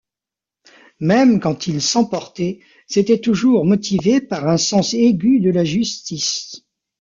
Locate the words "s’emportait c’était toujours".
1.79-3.65